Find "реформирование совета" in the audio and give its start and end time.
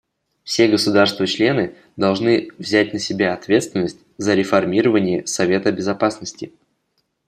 4.33-5.71